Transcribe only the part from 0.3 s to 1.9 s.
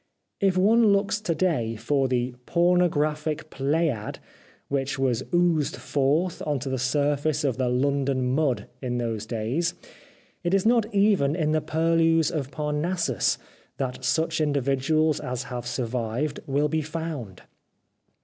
If one looks to day